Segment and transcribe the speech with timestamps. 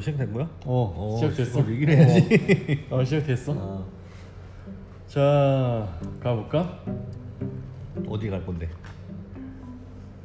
[0.00, 0.48] 시작된 거야?
[0.64, 1.58] 어, 시작됐어.
[1.60, 2.86] 씨발, 얘기를 해야지.
[2.90, 3.54] 어, 시작됐어.
[3.56, 3.84] 아,
[5.06, 5.88] 자,
[6.20, 6.80] 가볼까?
[8.08, 8.68] 어디 갈 건데?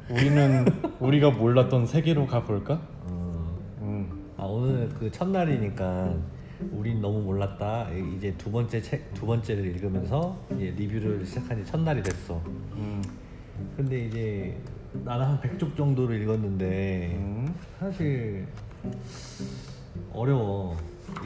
[0.08, 0.64] 우리는
[1.00, 2.80] 우리가 몰랐던 세계로 가볼까?
[3.04, 6.14] 어, 음, 아 오늘 그 첫날이니까
[6.72, 7.90] 우린 너무 몰랐다.
[8.16, 12.40] 이제 두 번째 책 두 번째를 읽으면서 이제 리뷰를 시작한 지 첫날이 됐어.
[12.46, 13.02] 음,
[13.76, 14.56] 근데 이제
[15.04, 17.54] 나는 한 100쪽 정도를 읽었는데 음.
[17.80, 18.46] 사실
[20.16, 20.74] 어려워.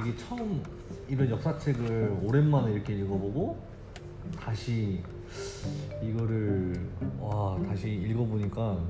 [0.00, 0.60] 이게 처음
[1.08, 3.56] 이런 역사책을 오랜만에 이렇게 읽어보고
[4.36, 5.00] 다시
[6.02, 6.88] 이거를
[7.20, 8.80] 와 다시 읽어보니까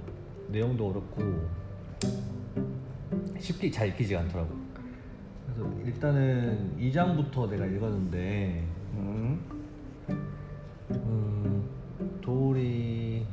[0.49, 1.49] 내용도 어렵고
[3.39, 4.57] 쉽게 잘 읽히지가 않더라고.
[5.45, 9.45] 그래서 일단은 2장부터 내가 읽었는데 음.
[10.93, 11.69] 음,
[12.23, 13.27] 도울이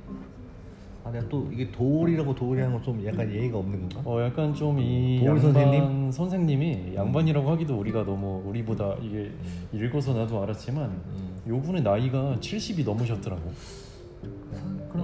[1.07, 4.01] 아 내가 또 이게 도울이라고 도울이라는 건 좀 약간 예의가 없는 건가?
[4.05, 6.11] 어, 약간 좀 이 도울 양반 선생님?
[6.11, 9.31] 선생님이 양반이라고 하기도 우리가 너무 우리보다 이게
[9.73, 11.37] 읽어서 나도 알았지만 음.
[11.47, 13.41] 요분의 나이가 70이 넘으셨더라고.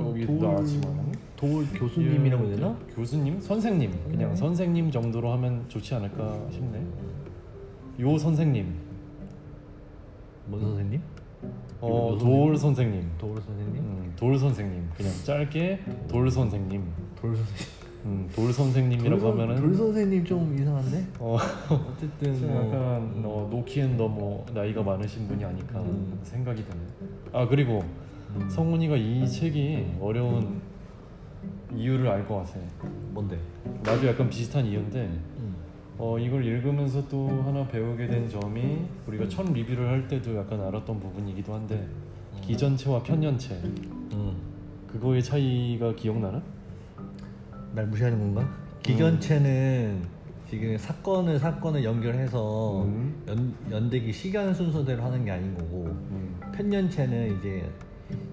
[0.10, 1.12] 여기 도울, 나왔지만은.
[1.38, 2.78] 도울 교수님이라고 해야 되나?
[2.96, 4.36] 교수님, 선생님, 그냥 음.
[4.36, 6.82] 선생님 정도로 하면 좋지 않을까 싶네.
[8.02, 8.74] 요 선생님,
[10.48, 11.02] 뭔 선생님?
[11.86, 13.76] 어, 요돌 선생님, 도울 선생님?
[13.84, 16.84] 음, 돌 선생님, 그냥 짧게 돌 선생님,
[17.20, 17.84] 돌 선생님.
[18.06, 21.06] 음, 돌 선생님이라고 돌, 선- 하면은 돌 선생님 좀 이상한데?
[21.20, 21.38] 어,
[21.70, 26.20] 어쨌든 좀뭐 약간 어, 노키엔 너무 나이가 많으신 분이 아닐까 음.
[26.24, 26.80] 생각이 드네.
[27.32, 27.84] 아 그리고
[28.36, 30.62] 음, 성훈이가 이 책이 어려운
[31.76, 32.60] 이유를 알 것 같아.
[33.12, 33.38] 뭔데?
[33.84, 35.22] 나도 약간 비슷한 이유인데 음.
[35.98, 41.00] 어, 이걸 읽으면서 또 하나 배우게 된 점이 우리가 첫 리뷰를 할 때도 약간 알았던
[41.00, 41.88] 부분이기도 한데
[42.42, 44.36] 기전체와 편년체 음.
[44.88, 46.42] 그거의 차이가 기억나나?
[47.74, 48.50] 날 무시하는 건가?
[48.84, 50.04] 기견체는
[50.50, 53.24] 지금 사건을 사건을 연결해서 음.
[53.28, 56.40] 연, 연대기 시간 순서대로 하는 게 아닌 거고 음.
[56.54, 57.70] 편년체는 이제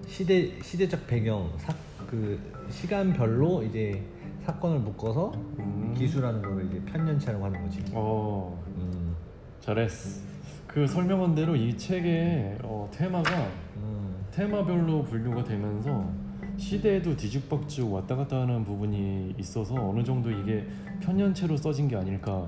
[0.07, 1.73] 시대 시대적 배경 사,
[2.05, 4.03] 그 시간별로 이제
[4.51, 5.93] 사건을 묶어서 음.
[5.97, 7.83] 기술하는 거를 이제 편년체라고 하는 거지.
[7.93, 9.15] 어 음.
[9.61, 10.21] 잘했어.
[10.67, 13.47] 그 설명한 대로 이 책의 어, 테마가
[13.77, 14.25] 음.
[14.31, 16.09] 테마별로 분류가 되면서
[16.57, 20.65] 시대에도 뒤죽박죽 왔다 갔다 하는 부분이 있어서 어느 정도 이게
[21.01, 22.47] 편년체로 써진 게 아닐까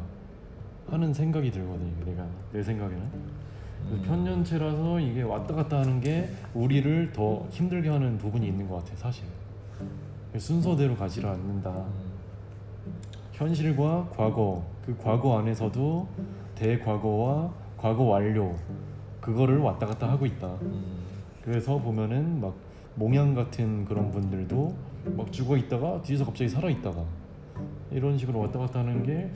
[0.87, 3.09] 하는 생각이 들거든 이게 내가 내 생각에는
[3.89, 4.01] 그 음.
[4.05, 9.25] 편년체라서 이게 왔다 갔다 하는 게 우리를 더 힘들게 하는 부분이 있는 것 같아 사실
[10.38, 12.13] 순서대로 가지를 않는다 음.
[13.31, 16.07] 현실과 과거 그 과거 안에서도
[16.55, 18.55] 대과거와 과거 완료
[19.21, 20.83] 그거를 왔다 갔다 하고 있다 음.
[21.44, 22.55] 그래서 보면은 막
[22.95, 24.75] 몽양 같은 그런 분들도
[25.17, 27.03] 막 죽어 있다가 뒤에서 갑자기 살아 있다가
[27.91, 29.31] 이런 식으로 왔다 갔다 하는 게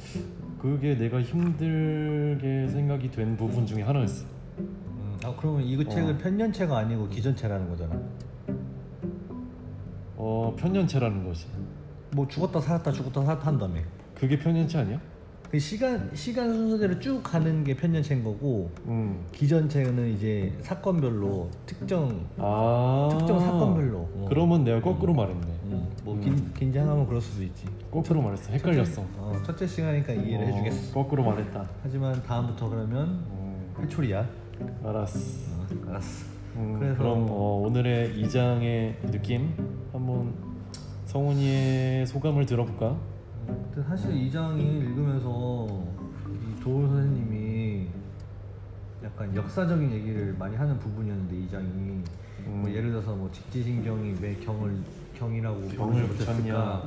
[0.60, 4.26] 그게 내가 힘들게 생각이 된 부분 중에 하나였어.
[4.58, 5.18] 음.
[5.24, 5.90] 아 그러면 어.
[5.90, 7.96] 책은 편년체가 아니고 기전체라는 거잖아.
[10.18, 11.46] 어 편년체라는 것이
[12.12, 13.76] 뭐 죽었다 살았다 죽었다 살았다 한다며.
[14.16, 15.00] 그게 편년체 아니야?
[15.52, 19.26] 그 시간 시간 순서대로 쭉 가는 게 편년체인 거고 음.
[19.32, 23.98] 기전체는 이제 사건별로 특정 아 특정 사건별로.
[24.00, 24.26] 어.
[24.28, 25.48] 그러면 내가 거꾸로 말했네.
[25.66, 26.22] 음, 뭐 음.
[26.22, 27.66] 긴, 긴장하면 그럴 수도 있지.
[27.92, 28.52] 거꾸로 말했어.
[28.52, 29.04] 헷갈렸어.
[29.18, 30.94] 어, 첫째 시간이니까 이해를 어, 해주겠어.
[30.94, 31.70] 거꾸로 말했다.
[31.84, 34.28] 하지만 다음부터 그러면 음, 회초리야.
[34.84, 35.20] 알았어.
[35.60, 36.37] 어, 알았어.
[36.58, 39.54] 음, 그래서- 그럼 어, 오늘의 2장의 느낌
[39.94, 40.34] 한번
[41.06, 42.98] 성훈이의 소감을 들어볼까?
[43.74, 45.68] 근데 사실 이 장이 읽으면서
[46.30, 47.88] 이 도울 선생님이
[49.04, 52.04] 약간 역사적인 얘기를 많이 하는 부분이었는데 이 장이 음.
[52.62, 54.78] 뭐 예를 들어서 뭐 직지신경이 왜 경을
[55.16, 56.04] 경이라고 부르지 붙였냐?
[56.08, 56.84] 못했을까?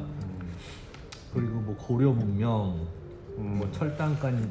[1.32, 2.86] 그리고 뭐 고려 문명,
[3.38, 3.56] 음.
[3.58, 4.50] 뭐 철당간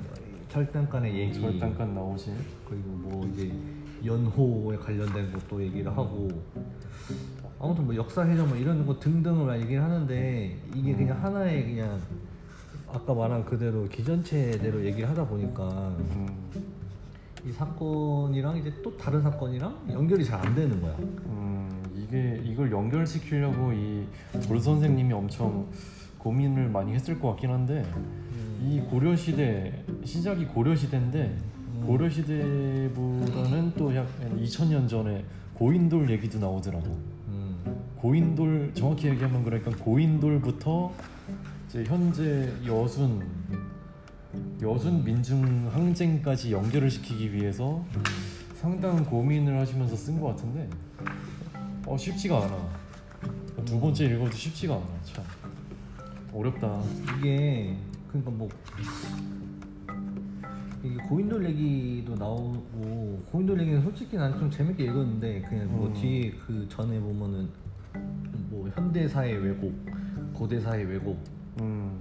[0.50, 2.34] 철당간의 얘기, 절단간 나오지.
[2.68, 3.52] 그리고 뭐 이제
[4.06, 6.30] 연호에 관련된 것도 얘기를 하고
[7.60, 12.00] 아무튼 뭐 역사회전 뭐 이런 거 등등을 얘기를 하는데 이게 그냥 하나의 그냥
[12.88, 15.68] 아까 말한 그대로 기전체대로 얘기를 하다 보니까
[16.00, 16.28] 음,
[17.46, 20.96] 이 사건이랑 이제 또 다른 사건이랑 연결이 잘 안 되는 거야.
[21.00, 25.68] 음, 이게 이걸 연결시키려고 이돌 선생님이 엄청
[26.18, 27.86] 고민을 많이 했을 것 같긴 한데
[28.62, 31.38] 이 고려 시대 시작이 고려 시대인데
[31.86, 35.24] 고려 시대보다는 또 약 2000년 전에
[35.54, 36.88] 고인돌 얘기도 나오더라고.
[37.28, 40.92] 음, 고인돌 정확히 얘기하면 그러니까 고인돌부터
[41.68, 43.22] 이제 현재 여순
[44.62, 47.84] 여순 민중 항쟁까지 연결을 시키기 위해서
[48.56, 50.70] 상당한 고민을 하시면서 쓴 것 같은데
[51.86, 52.80] 어 쉽지가 않아.
[53.66, 55.24] 두 번째 읽어도 쉽지가 않아 참
[56.34, 56.82] 어렵다
[57.18, 57.76] 이게
[58.08, 58.48] 그러니까 뭐
[60.84, 65.94] 이게 고인돌 얘기도 나오고 고인돌 얘기는 솔직히 난 좀 재밌게 읽었는데 그냥 뭐 음.
[65.94, 67.50] 뒤에 그 전에 보면은
[68.50, 69.74] 뭐 현대사의 왜곡,
[70.34, 71.18] 고대사의 왜곡.
[71.62, 72.00] 음.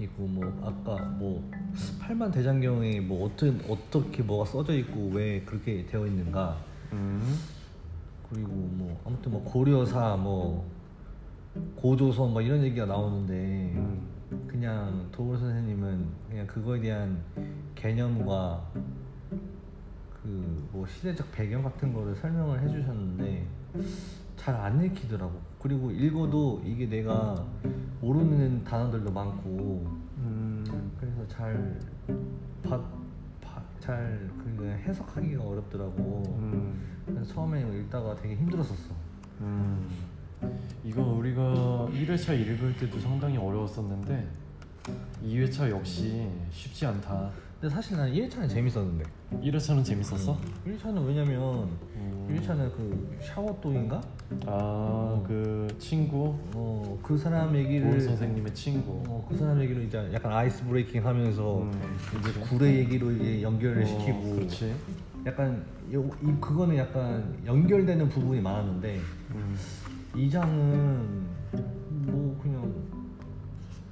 [0.00, 1.46] 있고 뭐 아까 뭐
[2.00, 6.56] 팔만 대장경에 뭐 어떻게 어떻게 뭐가 써져 있고 왜 그렇게 되어 있는가.
[6.92, 7.36] 음,
[8.30, 10.66] 그리고 뭐 아무튼 뭐 고려사 뭐
[11.76, 13.34] 고조선 뭐 이런 얘기가 나오는데.
[13.76, 14.19] 음.
[14.46, 17.22] 그냥 도울 선생님은 그냥 그거에 대한
[17.74, 18.64] 개념과
[20.22, 23.46] 그 뭐 시대적 배경 같은 거를 설명을 해주셨는데
[24.36, 25.32] 잘 안 읽히더라고.
[25.60, 27.44] 그리고 읽어도 이게 내가
[28.00, 29.84] 모르는 단어들도 많고
[30.18, 31.78] 음, 그래서 잘
[32.62, 32.80] 바,
[33.40, 36.22] 바, 잘 그냥 해석하기가 어렵더라고.
[36.38, 38.94] 음, 그래서 처음에 읽다가 되게 힘들었었어.
[39.40, 39.88] 음.
[40.84, 44.26] 이거 우리가 1회차 읽을 때도 상당히 어려웠었는데
[45.24, 49.04] 2회차 역시 쉽지 않다 근데 사실 난 1차는 재밌었는데.
[49.42, 50.38] 1회차는 재밌었어?
[50.66, 52.26] 1차는 왜냐면 음.
[52.34, 54.00] 1차는 그 샤워또인가?
[54.46, 60.10] 아, 그 친구 어, 그 사람 얘기를 도울 선생님의 친구 어, 그 사람 얘기로 이제
[60.14, 62.40] 약간 아이스 브레이킹 하면서 음, 이제 그치.
[62.48, 64.74] 구례 얘기로 이제 연결을 어, 시키고 그렇지
[65.26, 69.00] 약간 요, 이 그거는 약간 연결되는 부분이 많았는데
[69.34, 69.56] 음,
[70.14, 71.26] 이 장은
[72.06, 72.72] 뭐 그냥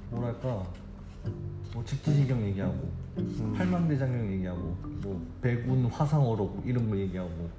[0.09, 0.67] 뭐랄까
[1.73, 3.53] 뭐 직지신경 얘기하고 음.
[3.57, 7.49] 팔망대장경 얘기하고 뭐 백운 화상어록 이런 거 얘기하고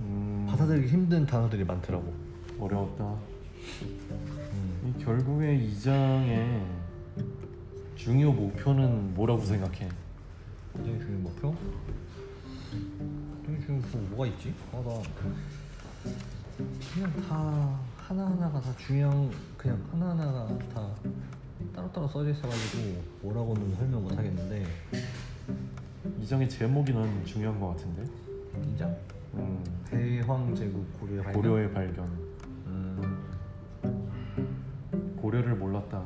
[0.00, 2.12] 음, 받아들이기 힘든 단어들이 많더라고.
[2.58, 3.04] 어려웠다
[3.82, 4.94] 음.
[4.98, 6.62] 이 결국에 이 장의
[7.96, 9.88] 중요 목표는 뭐라고 생각해?
[10.74, 11.54] 굉장히 중요한 목표?
[12.70, 14.54] 굉장히 중요한 목표 뭐가 있지?
[14.72, 15.02] 아, 나
[16.94, 20.88] 그냥 다 하나하나가 다 중요한 그냥 하나하나가 다
[21.74, 24.66] 따로따로 써져 있어가지고 뭐라고는 설명 못 하겠는데.
[26.20, 28.04] 이 장의 제목이 난 중요한 것 같은데?
[28.74, 28.94] 이장
[29.34, 31.42] 음, 대황제국 고려의 발견?
[31.42, 32.04] 고려의 발견.
[32.66, 33.28] 음,
[35.16, 36.02] 고려를 몰랐다.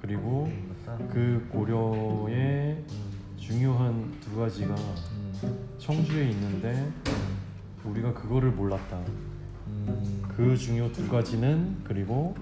[0.00, 0.50] 그리고
[0.86, 0.98] 맞다.
[1.06, 6.92] 그 고려의 음, 중요한 두 가지가 음, 청주에 있는데
[7.84, 8.98] 우리가 그거를 몰랐다.
[9.68, 12.34] 음, 그 중요 두 가지는 그리고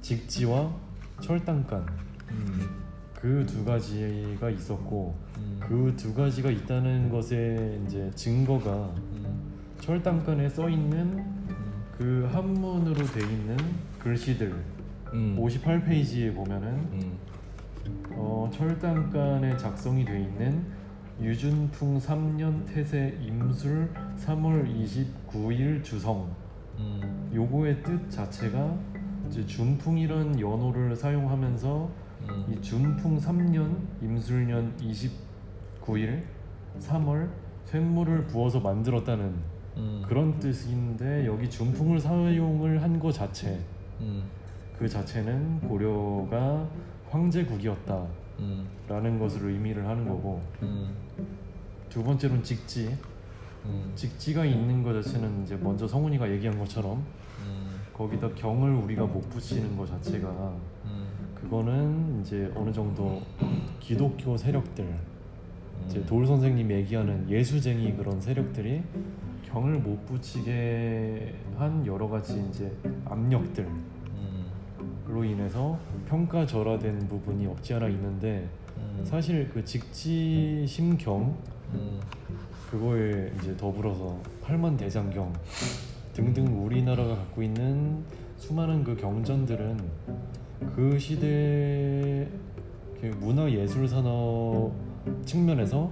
[0.00, 0.72] 직지와
[1.20, 1.84] 철당간.
[2.30, 2.80] 음,
[3.14, 11.84] 그두 가지가 있었고 음, 그두 가지가 있다는 것의 이제 증거가 음, 철당간에 써 있는 음,
[11.98, 13.56] 그 한문으로 돼 있는
[13.98, 14.54] 글씨들.
[15.12, 17.18] 음, 58페이지에 보면은 음,
[18.12, 20.64] 어, 철당간에 작성이 돼 있는
[21.20, 26.30] 유준풍 3년 태세 임술 3월 29일 주성.
[26.78, 28.74] 음, 요거의 뜻 자체가
[29.28, 31.90] 이제 준풍이란 연호를 사용하면서
[32.22, 36.22] 음, 이 준풍 3년 임술년 29일
[36.78, 37.28] 3월
[37.66, 39.34] 쇳물을 부어서 만들었다는
[39.76, 43.58] 음, 그런 뜻인데 여기 준풍을 사용을 한 거 자체.
[44.00, 44.22] 음,
[44.78, 46.66] 그 자체는 고려가
[47.10, 48.06] 황제국이었다
[48.88, 50.94] 라는 음, 것을 의미를 하는 거고 음,
[51.88, 52.96] 두 번째로는 직지
[53.66, 57.04] 음, 직지가 있는 것 자체는 이제 먼저 성훈이가 얘기한 것처럼
[57.40, 60.28] 음, 거기다 경을 우리가 못 붙이는 것 자체가
[60.86, 63.22] 음, 그거는 이제 어느 정도
[63.78, 64.94] 기독교 세력들
[65.86, 66.06] 이제 음.
[66.06, 68.82] 도울 선생님이 얘기하는 예수쟁이 그런 세력들이
[69.46, 72.72] 경을 못 붙이게 한 여러 가지 이제
[73.04, 73.66] 압력들
[75.10, 81.36] 로 음, 인해서 평가절하된 부분이 없지 않아 있는데 음, 사실 그 직지 심경
[81.74, 82.00] 음,
[82.70, 85.32] 그거에 이제 더불어서 팔만 대장경
[86.12, 88.04] 등등 우리나라가 갖고 있는
[88.36, 89.78] 수많은 그 경전들은
[90.76, 92.28] 그 시대
[93.00, 94.72] 그 문화 예술 산업
[95.24, 95.90] 측면에서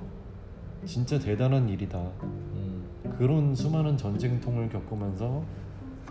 [0.85, 1.99] 진짜 대단한 일이다.
[2.23, 2.85] 음,
[3.19, 5.43] 그런 수많은 전쟁통을 겪으면서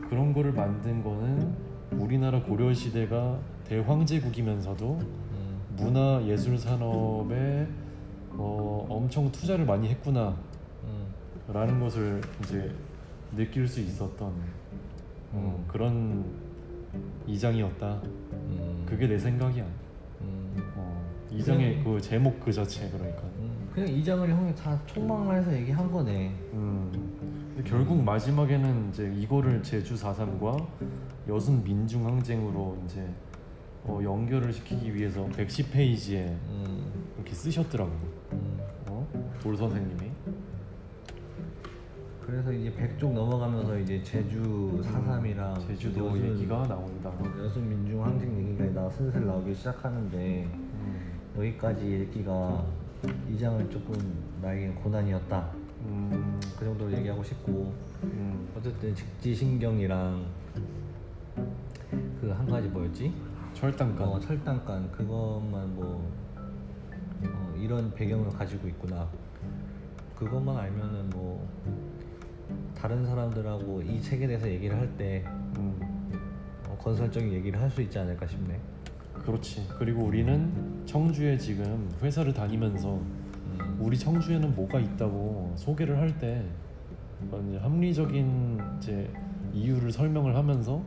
[0.10, 7.68] 그런 거를 만든 거는 우리나라 고려 시대가 대황제국이면서도 음, 문화 예술 산업에
[8.32, 10.36] 어, 엄청 투자를 많이 했구나.
[10.84, 11.08] 음,
[11.54, 12.72] 라는 것을 이제
[13.36, 14.34] 느낄 수 있었던
[15.34, 16.26] 어, 그런
[17.26, 18.02] 이장이었다.
[18.34, 19.66] 음, 그게 내 생각이야.
[20.22, 23.24] 음, 어, 이장의 그 제목 그 자체 그러니까.
[23.40, 26.34] 음, 그냥 이 장을 형이 다 총망을 해서 얘기한 거네.
[26.54, 27.47] 음.
[27.58, 30.64] 근데 결국 마지막에는 이제 이거를 제주 4.3과
[31.28, 33.04] 여순 민중항쟁으로 이제
[33.84, 37.92] 어, 연결을 시키기 위해서 110페이지에 음, 이렇게 쓰셨더라고.
[38.34, 38.60] 음,
[38.90, 39.08] 어?
[39.42, 40.12] 돌 선생님이.
[42.24, 47.12] 그래서 이제 백쪽 넘어가면서 이제 제주 사삼이랑 음, 제주도 여순- 얘기가 나온다.
[47.44, 52.66] 여순 민중 항쟁 얘기가 나 슬슬 나오기 시작하는데 음, 여기까지 읽기가
[53.32, 53.96] 이 장은 조금
[54.44, 55.50] 나에게 고난이었다.
[55.86, 56.17] 음,
[56.58, 57.74] 그 정도로 얘기하고 싶고
[58.04, 60.26] 음, 어쨌든 직지신경이랑
[62.22, 63.14] 그 한 가지 뭐였지?
[63.54, 64.10] 철당감.
[64.10, 66.12] 어, 철당간 그것만 뭐
[67.24, 69.08] 어, 이런 배경을 가지고 있구나.
[70.16, 71.48] 그것만 알면은 뭐
[72.76, 75.24] 다른 사람들하고 이 책에 대해서 얘기를 할때
[75.58, 75.80] 음,
[76.68, 78.60] 어, 건설적인 얘기를 할 수 있지 않을까 싶네.
[79.14, 79.68] 그렇지.
[79.78, 83.17] 그리고 우리는 청주에 지금 회사를 다니면서 음,
[83.80, 86.44] 우리 청주에는 뭐가 있다고 소개를 할때
[87.48, 89.10] 이제 합리적인 이제
[89.54, 90.82] 이유를 설명을 하면서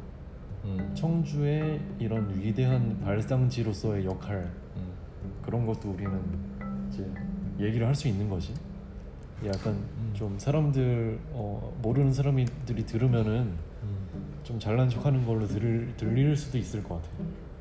[0.64, 4.92] 음, 청주의 이런 위대한 발상지로서의 역할 음,
[5.42, 6.20] 그런 것도 우리는
[6.88, 7.10] 이제
[7.58, 8.54] 얘기를 할 수 있는 거지.
[9.46, 10.10] 약간 음.
[10.12, 13.98] 좀 사람들 어, 모르는 사람들이 들으면은 음.
[14.42, 17.08] 좀 잘난 척하는 걸로 들을 들릴 수도 있을 것 같아.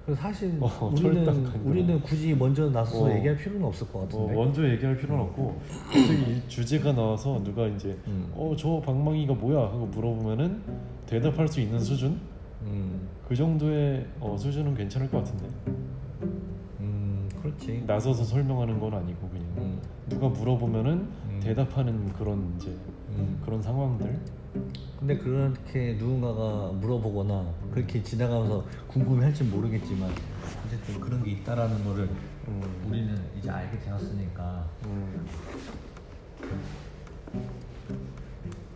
[0.10, 3.16] 그래서 사실 어, 우리는 우리는 굳이 먼저 나서서 어.
[3.16, 4.34] 얘기할 필요는 없을 것 어, 같은데.
[4.34, 8.32] 먼저 얘기할 필요는 없고 갑자기 이 주제가 나와서 누가 이제 음.
[8.36, 10.62] 어저 방망이가 뭐야 하고 물어보면은
[11.06, 12.20] 대답할 수 있는 수준
[12.63, 15.48] 음, 그 정도의 어, 수준은 괜찮을 것 같은데
[16.80, 17.84] 음, 그렇지.
[17.86, 21.39] 나서서 설명하는 건 아니고 그냥 음, 누가 물어보면은 음.
[21.42, 22.70] 대답하는 그런 이제
[23.12, 23.39] 음.
[23.46, 24.20] 그런 상황들
[25.00, 30.12] 근데 그렇게 누군가가 물어보거나 그렇게 지나가면서 궁금해할지 모르겠지만
[30.65, 32.10] 어쨌든 그런 게 있다라는 거를
[32.48, 35.25] 음, 우리는 이제 알게 되었으니까 음.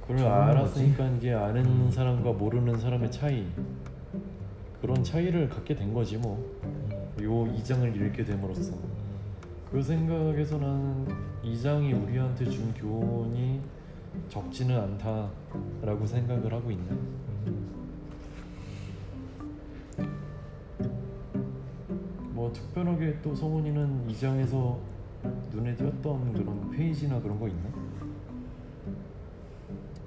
[0.01, 1.91] 그걸 알았으니까 이게 아는 음.
[1.91, 3.47] 사람과 모르는 사람의 차이
[4.81, 6.53] 그런 차이를 갖게 된 거지 뭐.
[7.21, 8.73] 요 이장을 읽게 됨으로써
[9.71, 11.07] 그 생각에서 나는
[11.43, 13.61] 이장이 우리한테 준 교훈이
[14.29, 16.89] 적지는 않다라고 생각을 하고 있네.
[22.31, 24.79] 뭐 특별하게 또 성훈이는 이 장에서
[25.51, 27.69] 눈에 띄었던 그런 페이지나 그런 거 있나?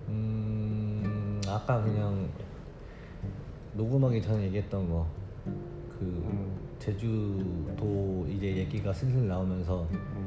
[0.09, 2.29] 음 아까 그냥
[3.75, 5.27] 녹음하기 전에 얘기했던 거
[5.99, 10.26] 그 음, 제주도 이제 얘기가 슬슬 나오면서 음,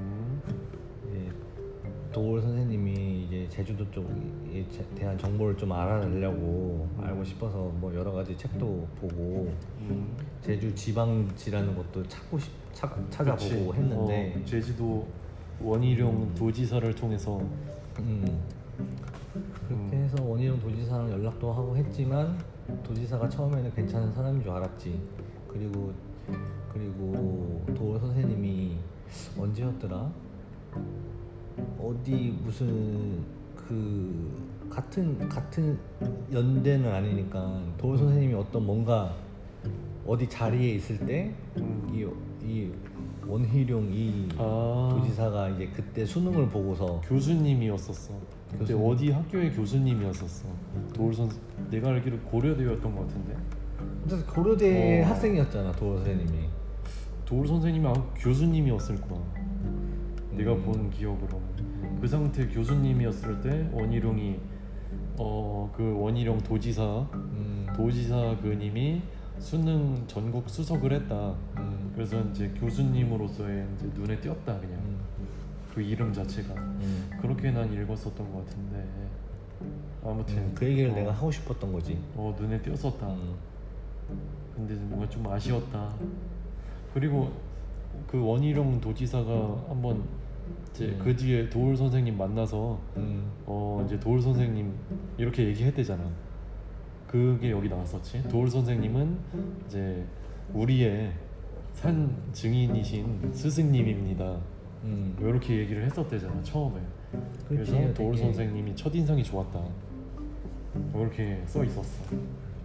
[2.11, 8.35] 도올 선생님이 이제 제주도 쪽에 제- 대한 정보를 좀 알아내려고 알고 싶어서 뭐 여러 가지
[8.35, 10.15] 책도 보고 음.
[10.41, 13.79] 제주 지방지라는 것도 찾고 싶 찾, 찾아보고 그치.
[13.79, 15.07] 했는데 어, 제주도
[15.61, 17.39] 원희룡 도지사를 통해서
[17.99, 18.39] 음,
[19.67, 20.03] 그렇게 음.
[20.03, 22.37] 해서 원희룡 도지사랑 연락도 하고 했지만
[22.83, 24.99] 도지사가 처음에는 괜찮은 사람인 줄 알았지
[25.47, 25.93] 그리고
[26.73, 28.77] 그리고 도올 선생님이
[29.37, 30.11] 언제였더라
[31.79, 33.23] 어디 무슨
[33.55, 35.77] 그 같은 같은
[36.31, 39.15] 연대는 아니니까 도올 선생님이 어떤 뭔가
[40.05, 41.87] 어디 자리에 있을 때 음.
[41.93, 42.71] 이, 이
[43.27, 48.13] 원희룡 이 아 도지사가 이제 그때 수능을 보고서 교수님이었었어.
[48.51, 48.85] 그때 교수님.
[48.87, 50.47] 어디 학교의 교수님이었었어.
[50.93, 51.29] 도울 선
[51.69, 53.35] 내가 알기로 고려대였던 것 같은데.
[54.07, 55.07] 근데 고려대 어.
[55.07, 56.47] 학생이었잖아 도올 선생님이
[57.25, 59.19] 도울 선생님이 아마 교수님이었을 거야.
[60.31, 60.63] 내가 음.
[60.63, 61.48] 본 기억으로는
[61.99, 64.39] 그 상태 교수님이었을 때 원희룡이
[65.17, 69.01] 어 그 원희룡 도지사 음, 도지사 그님이
[69.37, 71.33] 수능 전국 수석을 했다.
[71.57, 74.73] 음, 그래서 이제 교수님으로서의 이제 눈에 띄었다 그냥.
[74.79, 74.99] 음,
[75.73, 76.53] 그 이름 자체가.
[76.53, 77.09] 음.
[77.21, 78.85] 그렇게 난 읽었었던 것 같은데.
[80.03, 80.37] 아무튼.
[80.37, 81.97] 음, 그 얘기를 어, 내가 하고 싶었던 거지.
[82.17, 83.07] 어 눈에 띄었었다.
[83.07, 83.35] 음,
[84.55, 85.93] 근데 뭔가 좀 아쉬웠다.
[86.93, 87.31] 그리고
[88.07, 89.31] 그 원희룡 도지사가
[89.69, 90.03] 한번
[90.71, 90.99] 이제 음.
[91.03, 94.71] 그 뒤에 도울 선생님 만나서 음, 어 이제 도울 선생님
[95.17, 96.03] 이렇게 얘기했대잖아.
[97.07, 98.23] 그게 여기 나왔었지.
[98.29, 99.17] 도울 선생님은
[99.67, 100.05] 이제
[100.53, 101.11] 우리의
[101.73, 104.37] 산 증인이신 스승님입니다.
[104.83, 105.15] 음.
[105.19, 106.79] 이렇게 얘기를 했었대잖아 처음에.
[107.47, 109.59] 그래서 그치, 도울 되게- 선생님이 첫 인상이 좋았다.
[110.93, 112.03] 이렇게 써 있었어.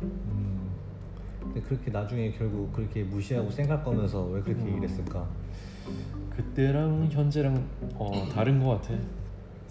[0.03, 0.71] 음.
[1.41, 4.69] 근데 그렇게 나중에 결국 그렇게 무시하고 생각 거면서 왜 그렇게 음.
[4.69, 5.27] 얘기를 했을까
[6.37, 7.65] 그때랑 현재랑
[7.95, 8.95] 어, 다른 것 같아.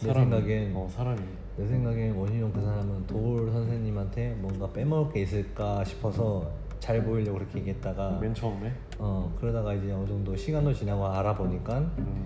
[0.02, 1.20] 내 생각엔- 어, 사람이.
[1.58, 7.60] 내 생각엔 원희룡 그 사람은 도올 선생님한테 뭔가 빼먹을 게 있을까 싶어서 잘 보이려고 그렇게
[7.60, 8.72] 얘기했다가 맨 처음에.
[8.98, 12.26] 어 그러다가 이제 어느 정도 시간도 지나고 알아보니까 음,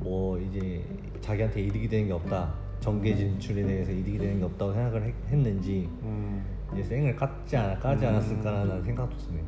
[0.00, 0.82] 뭐 이제
[1.20, 5.88] 자기한테 이득이 되는 게 없다 정계 진출에 대해서 이득이 되는 게 없다고 생각을 했, 했는지
[6.02, 8.10] 음, 이제 쌩을 깠지 않, 까지 음.
[8.10, 9.40] 않았을까라는 생각도 드네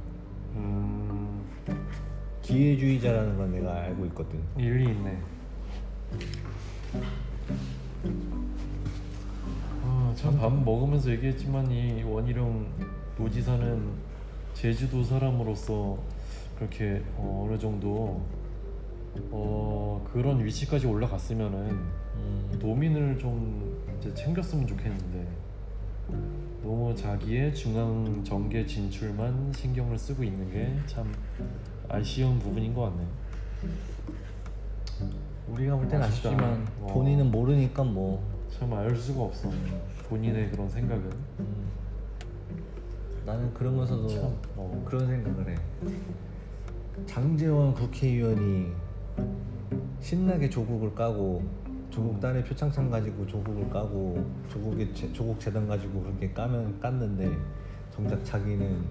[0.54, 1.42] 음,
[2.46, 5.18] 기회주의자라는 건 내가 알고 있거든 일리 있네.
[9.82, 12.66] 아, 참밥 먹으면서 얘기했지만 이 원희룡
[13.18, 13.90] 노지사는
[14.54, 15.98] 제주도 사람으로서
[16.56, 18.22] 그렇게 어, 어느 정도
[19.30, 21.58] 어, 그런 위치까지 올라갔으면은
[22.14, 25.26] 음, 도민을 좀 이제 챙겼으면 좋겠는데
[26.62, 31.12] 너무 자기의 중앙 정계 진출만 신경을 쓰고 있는 게참
[31.88, 33.04] 아쉬운 부분인 것 같네.
[35.48, 36.30] 우리가 볼 땐 아쉽다.
[36.30, 36.86] 아쉽지만 어.
[36.92, 39.48] 본인은 모르니까 뭐참알 수가 없어.
[40.08, 41.04] 본인의 그런 생각은.
[41.40, 41.66] 음,
[43.24, 44.82] 나는 그러면서도 참, 어.
[44.84, 45.56] 그런 생각을 해.
[47.06, 48.72] 장재원 국회의원이
[50.00, 51.42] 신나게 조국을 까고
[51.90, 57.36] 조국 딸의 표창장 가지고 조국을 까고 조국의 재- 조국 재단 가지고 그렇게 까면 깠는데
[57.94, 58.84] 정작 자기는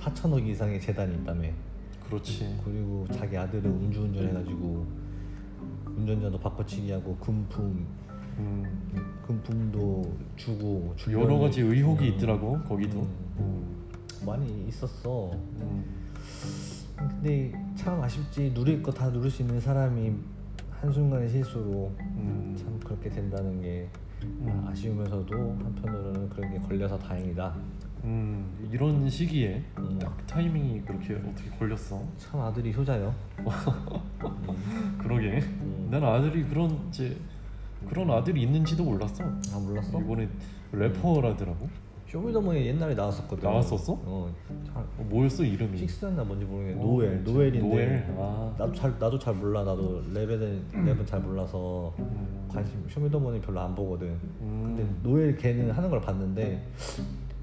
[0.00, 1.48] 4천억 이상의 재단이 있다며.
[2.08, 2.58] 그렇지.
[2.64, 4.86] 그리고 자기 아들을 음주운전 해가지고
[5.96, 7.86] 운전자도 바꿔치기 하고 금품
[8.38, 8.62] 음,
[9.26, 13.00] 금품도 주고 여러 가지 의혹이 음, 있더라고 거기도.
[13.00, 13.08] 음.
[13.38, 14.26] 음.
[14.26, 15.30] 많이 있었어.
[15.32, 15.84] 음.
[16.96, 20.12] 근데 참 아쉽지 누릴 거 다 누릴 수 있는 사람이
[20.70, 22.54] 한순간의 실수로 음.
[22.58, 23.88] 참 그렇게 된다는 게
[24.22, 24.64] 음.
[24.68, 27.54] 아쉬우면서도 한편으로는 그렇게 걸려서 다행이다.
[28.06, 29.98] 음, 이런 시기에 음.
[29.98, 32.00] 딱 타이밍이 그렇게 어떻게 걸렸어?
[32.16, 33.12] 참 아들이 효자요.
[34.98, 35.40] 그러게.
[35.42, 35.88] 음.
[35.90, 37.16] 난 아들이 그런 이제
[37.88, 39.24] 그런 아들이 있는지도 몰랐어.
[39.24, 40.00] 아 몰랐어?
[40.00, 40.28] 이번에
[40.72, 41.68] 래퍼라더라고.
[42.08, 43.42] 쇼미더머니 옛날에 나왔었거든.
[43.42, 43.98] 나왔었어?
[44.04, 44.32] 어.
[44.72, 45.76] 잘 어, 뭐였어 이름이?
[45.76, 48.14] 식스였나 뭔지 모르겠는데 어, 노엘 노엘인데 노엘.
[48.18, 48.54] 아.
[48.56, 52.46] 나도 잘 나도 잘 몰라 나도 랩에 랩은 잘 몰라서 음.
[52.48, 54.16] 관심 쇼미더머니 별로 안 보거든.
[54.40, 54.74] 음.
[54.76, 56.64] 근데 노엘 걔는 하는 걸 봤는데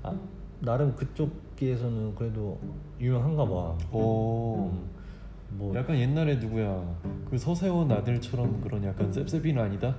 [0.03, 0.17] 아,
[0.63, 2.57] 나름 그쪽에서는 그래도
[2.99, 3.75] 유명한가 봐.
[3.91, 4.71] 어.
[4.71, 4.89] 음,
[5.57, 6.81] 뭐 약간 옛날에 누구야?
[7.29, 9.93] 그 서세원 아들처럼 그런 약간 셉셉이는 아니다.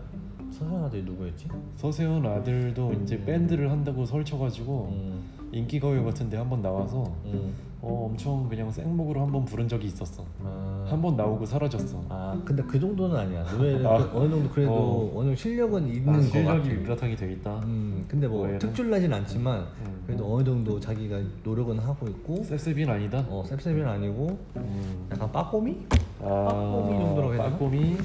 [0.51, 1.49] 선생님 아들이 누구였지?
[1.77, 7.53] 서세원 아들도 이제 밴드를 한다고 설쳐가지고 음, 인기가요 같은데 한번 나와서 음.
[7.83, 10.25] 어, 엄청 그냥 생목으로 한번 부른 적이 있었어.
[10.43, 12.03] 아, 한번 나오고 사라졌어.
[12.09, 13.43] 아 근데 그 정도는 아니야.
[13.53, 13.99] 노엘은 아.
[14.11, 15.11] 그 어느 정도 그래도 어.
[15.17, 16.69] 어느 정도 실력은 있는 아, 거 실력이.
[16.71, 17.59] 밑바탕이 돼 있다.
[17.65, 18.57] 음, 근데 뭐?
[18.59, 19.94] 특출나진 않지만 음.
[20.07, 23.25] 그래도 어느 정도 자기가 노력은 하고 있고 셉셉이는 아니다.
[23.29, 25.09] 어 셉셉이는 아니고 음.
[25.11, 25.77] 약간 빠꼬미?
[26.21, 27.51] 아, 빠꼬미 정도라고 해야 되나?
[27.53, 27.97] 빠꼬미.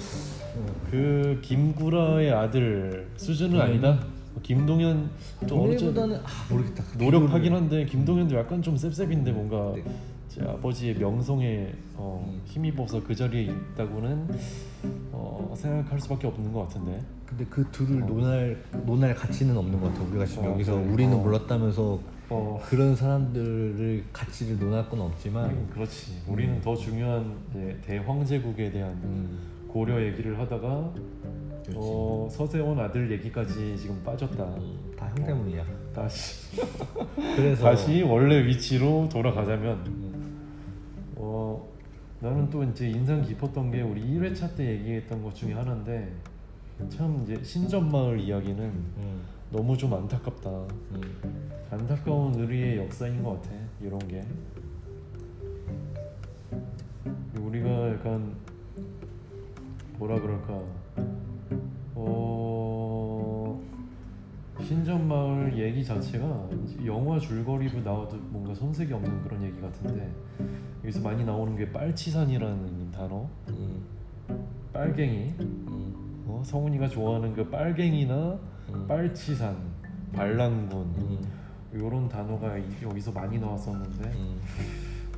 [0.56, 0.66] 어.
[0.90, 4.00] 그 김구라의 아들 수준은 아니다.
[4.44, 5.10] 김동현
[5.48, 6.84] 또 어느 쪽 노엘보다는 아 모르겠다.
[6.98, 9.84] 노력하긴 한데 김동현도 약간 좀 셉셉인데 뭔가 네.
[10.30, 12.42] 제 아버지의 명성에 어, 음.
[12.46, 14.28] 힘입어서 그 자리에 있다고는
[15.12, 17.02] 어, 생각할 수밖에 없는 것 같은데.
[17.26, 20.04] 근데 그 둘을 논할 논할 가치는 없는 것 같아.
[20.04, 20.86] 우리가 지금 어, 여기서 그래.
[20.94, 21.20] 우리는 어.
[21.22, 26.22] 몰랐다면서 어, 그런 사람들을 가치를 논할 건 없지만 음, 그렇지.
[26.28, 30.94] 우리는 더 중요한 이제 대황제국에 대한 음, 고려 얘기를 하다가.
[31.76, 34.44] 어, 서세원 아들 얘기까지 지금 빠졌다.
[34.44, 35.64] 음, 다형 때문이야.
[35.94, 36.60] 다시
[37.36, 40.09] 그래서 다시 원래 위치로 돌아가자면 음,
[41.20, 41.68] 어
[42.22, 46.12] 나는 또 이제 인상 깊었던 게 우리 1회차 때 얘기했던 것 중에 하나인데
[46.90, 50.50] 참 이제 신전마을 이야기는 음, 너무 좀 안타깝다.
[50.50, 51.50] 음.
[51.72, 54.26] 안타까운 우리의 역사인 것 같아 이런 게
[57.40, 58.36] 우리가 약간
[60.00, 60.60] 뭐라 그럴까
[61.94, 62.29] 어
[64.80, 66.48] 신전마을 얘기 자체가
[66.86, 70.12] 영화 줄거리로 나와도 뭔가 손색이 없는 그런 얘기 같은데
[70.84, 73.28] 여기서 많이 나오는 게 빨치산이라는 단어.
[73.48, 73.84] 음,
[74.72, 75.34] 빨갱이.
[75.40, 78.38] 음, 어, 성훈이가 좋아하는 그 빨갱이나
[78.70, 78.86] 음.
[78.88, 79.58] 빨치산
[80.14, 80.78] 반란군.
[80.98, 81.20] 음,
[81.74, 84.40] 이런 단어가 이- 여기서 많이 나왔었는데 음,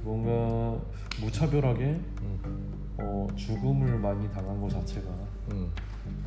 [0.02, 0.80] 뭔가
[1.20, 2.40] 무차별하게 음,
[3.00, 5.10] 어, 죽음을 많이 당한 것 자체가
[5.52, 5.68] 음,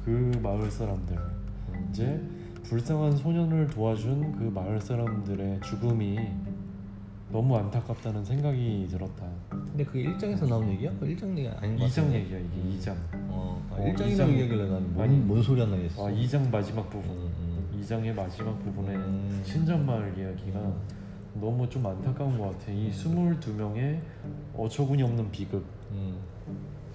[0.04, 1.16] 그 마을 사람들.
[1.16, 1.87] 음.
[1.88, 2.20] 이제
[2.64, 6.18] 불쌍한 소년을 도와준 그 마을 사람들의 죽음이
[7.31, 9.27] 너무 안타깝다는 생각이 들었다.
[9.50, 10.90] 근데 그게 일장에서 나온 얘기야?
[10.98, 12.20] 그 일장 얘기 아닌 것 이장 같은데?
[12.20, 12.96] 얘기야 이게 이장
[13.29, 14.40] 어, 아, 어, 일장이라고 이장.
[14.40, 14.87] 얘기를 아니.
[14.96, 16.07] 난뭔 뭔 소리 하나 했어.
[16.07, 17.33] 아 2장 마지막 부분 음,
[17.72, 17.81] 음.
[17.81, 19.42] 2장의 마지막 부분에 음.
[19.44, 20.61] 신전마을 이야기가
[21.35, 22.70] 너무 좀 안타까운 것 같아.
[22.72, 23.98] 이 22명의
[24.57, 26.16] 어처구니 없는 비극 음,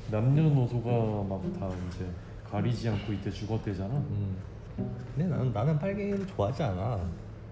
[0.10, 0.90] 남녀노소가
[1.28, 2.06] 막 다 이제
[2.50, 3.94] 가리지 않고 이때 죽었대잖아.
[3.94, 4.36] 음.
[5.16, 7.00] 근데 나는 나는 빨갱이를 좋아하지 않아.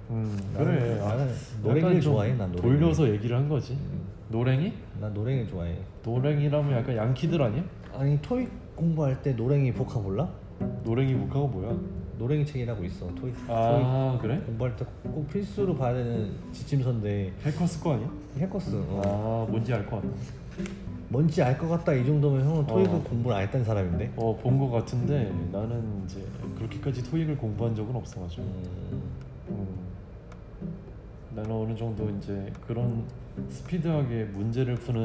[0.09, 0.99] 음 나는- 그래.
[1.01, 2.33] 아, 나는 노랭이를 좀 좋아해.
[2.35, 2.61] 난 노랭이.
[2.79, 3.73] 돌려서 얘기를 한 거지.
[3.73, 4.73] 음, 노랭이?
[5.01, 5.75] 난 노랭이를 좋아해.
[6.03, 7.63] 노랭이라면 약간 양키들 아니야?
[7.93, 10.29] 아니 토익 공부할 때 노랭이 voca 몰라?
[10.83, 11.75] 노랭이 voca가 뭐야?
[12.17, 13.07] 노랭이 책이라고 있어.
[13.15, 14.35] 토익, 아 그래?
[14.37, 18.09] 토익 공부할 때 꼭 필수로 봐야 되는 지침서인데 해커스 거 아니야?
[18.37, 18.75] 해커스.
[18.87, 19.45] 어.
[19.47, 20.13] 아 뭔지 알 것 같다.
[21.09, 23.03] 뭔지 알 것 같다 이 정도면 형은 토익을 어.
[23.03, 24.13] 공부를 안 했다는 사람인데.
[24.17, 26.21] 어 본 것 같은데 나는 이제
[26.57, 28.43] 그렇게까지 토익을 공부한 적은 없어가지고.
[29.49, 29.77] 음,
[31.33, 33.03] 나는 어느 정도 이제 그런
[33.49, 35.01] 스피드하게 문제를 푸는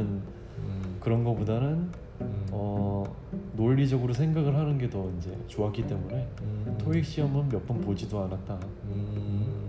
[0.58, 1.88] 음, 그런 거보다는
[2.20, 3.04] 음, 어
[3.56, 8.58] 논리적으로 생각을 하는 게 더 이제 좋았기 때문에 음, 토익 시험은 몇 번 보지도 않았다.
[8.86, 9.68] 음,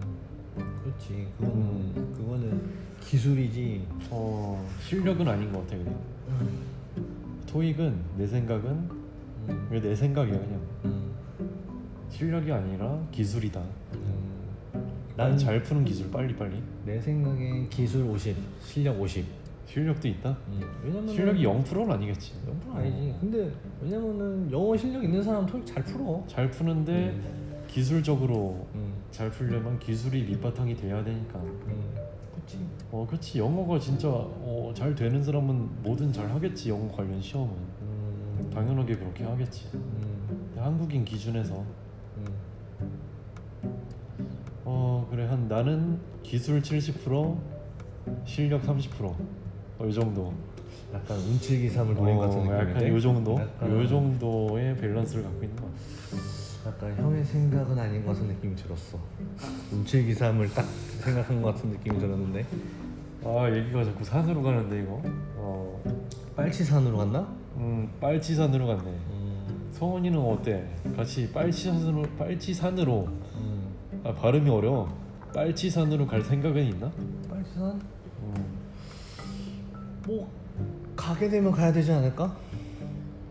[0.83, 1.27] 그렇지.
[1.37, 2.13] 그거는 음.
[2.17, 2.61] 그거는
[3.01, 3.85] 기술이지.
[4.09, 5.95] 어 실력은 아닌 것 같아 그냥.
[7.47, 11.11] 토익은 내 생각은 음, 왜내 생각이야 그냥 음,
[12.09, 13.61] 실력이 아니라 기술이다.
[13.93, 14.33] 음.
[15.15, 16.61] 난난잘 푸는 기술 빨리 빨리.
[16.85, 19.25] 내 생각엔 기술 50, 실력 50.
[19.67, 20.37] 실력도 있다.
[20.49, 22.33] 음, 왜냐면 실력이 0%는 아니겠지.
[22.67, 23.15] 0% 아니지.
[23.19, 26.23] 근데 왜냐면은 영어 실력 있는 사람 토익 잘 풀어.
[26.27, 27.15] 잘 푸는데
[27.67, 31.39] 기술적으로 음, 잘 풀려면 기술이 밑바탕이 돼야 되니까.
[31.39, 31.93] 음,
[32.35, 32.59] 그렇지.
[32.91, 33.39] 어, 그렇지.
[33.39, 34.07] 영어가 진짜
[34.73, 36.69] 어, 잘 되는 사람은 뭐든 잘 하겠지.
[36.69, 39.67] 영어 관련 시험은 음, 당연하게 그렇게 하겠지.
[39.75, 41.63] 음, 한국인 기준에서
[42.17, 42.25] 음,
[44.65, 47.37] 어 그래 한 나는 기술 70%
[48.25, 49.05] 실력 30%.
[49.79, 50.33] 어, 이 정도.
[50.93, 52.71] 약간 운칠기삼을 노린 것 같은 어, 느낌인데.
[52.75, 53.39] 약간 요 정도.
[53.39, 55.65] 요 정도의 밸런스를 갖고 있는 것
[56.63, 56.87] 같아.
[56.89, 58.97] 약간 형의 생각은 아닌 것 같은 느낌이 들었어.
[59.71, 60.65] 운칠기삼을 딱
[61.01, 62.45] 생각한 것 같은 느낌이 들었는데.
[63.25, 65.01] 아 얘기가 자꾸 산으로 가는데 이거.
[65.37, 65.81] 어,
[66.35, 67.27] 빨치산으로 갔나?
[67.57, 68.83] 음 빨치산으로 갔네.
[68.83, 70.67] 음, 성원이는 어때?
[70.95, 73.73] 같이 빨치산으로 빨치산으로 음.
[74.03, 74.89] 아 발음이 어려워.
[75.33, 76.91] 빨치산으로 갈 생각은 있나?
[77.29, 77.81] 빨치산?
[78.23, 78.33] 음,
[80.05, 80.29] 뭐
[80.95, 82.35] 가게 되면 가야 되지 않을까?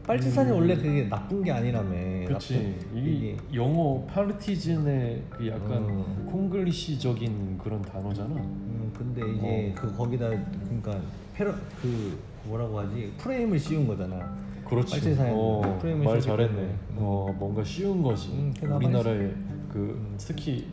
[0.07, 2.27] 빨치산이 원래 그게 나쁜 게 아니라며.
[2.27, 2.77] 그렇지.
[2.95, 6.29] 이게 영어 파르티즌의 그 약간 음.
[6.31, 8.35] 콩글리시적인 그런 단어잖아.
[8.35, 11.01] 음, 근데 이제 그 거기다 그러니까
[11.35, 14.37] 페러 그 뭐라고 하지 프레임을 씌운 거잖아.
[14.69, 15.17] 그렇지.
[15.21, 16.75] 어, 프레임을 말 잘했네.
[16.97, 18.31] 어 뭔가 쉬운 거지.
[18.33, 19.35] 음, 우리나라의
[19.71, 20.69] 그 특히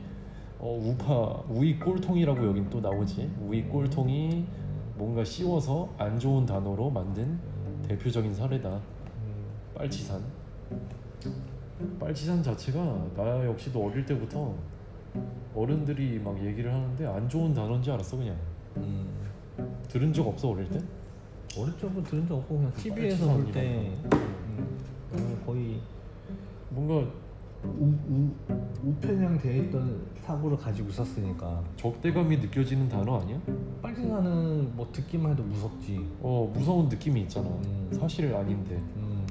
[0.57, 3.29] 어, 우파 우이 꼴통이라고 여긴 또 나오지.
[3.41, 4.45] 우이 꼴통이
[4.95, 7.39] 뭔가 씌워서 안 좋은 단어로 만든
[7.87, 8.69] 대표적인 사례다.
[8.69, 10.21] 음, 빨치산.
[11.99, 14.53] 빨치산 자체가 나 역시도 어릴 때부터
[15.55, 18.35] 어른들이 막 얘기를 하는데 안 좋은 단어인지 알았어 그냥.
[18.77, 19.07] 음.
[19.87, 20.79] 들은 적 없어 어릴 때?
[21.57, 23.91] 어릴 적부터 들은 적 없고 그냥 TV에서 볼때
[25.13, 25.79] 음, 거의
[26.69, 27.11] 뭔가
[27.63, 33.41] 우, 우, 되어 있던 사고를 가지고 있었으니까 적대감이 느껴지는 단어 아니야?
[33.81, 35.99] 빨치산은 뭐 듣기만 해도 무섭지.
[36.21, 37.47] 어 무서운 느낌이 있잖아.
[37.49, 37.89] 음.
[37.91, 39.25] 사실 아닌데 음,